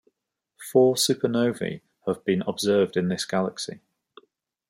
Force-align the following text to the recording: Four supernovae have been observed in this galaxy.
Four 0.71 0.95
supernovae 0.95 1.81
have 2.07 2.25
been 2.25 2.41
observed 2.47 2.97
in 2.97 3.09
this 3.09 3.23
galaxy. 3.23 3.81